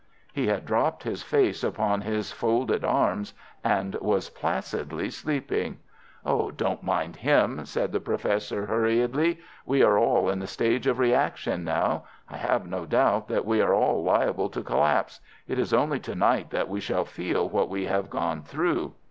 [0.33, 5.77] He had dropped his face upon his folded arms and was placidly sleeping.
[6.25, 9.37] "Don't mind him," said the Professor, hurriedly.
[9.63, 12.05] "We are all in the stage of reaction now.
[12.27, 15.19] I have no doubt that we are all liable to collapse.
[15.47, 18.95] It is only to night that we shall feel what we have gone through."